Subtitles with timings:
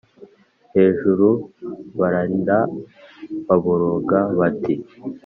[0.75, 1.27] hejuru
[1.99, 2.59] bararira
[3.47, 4.73] baboroga bati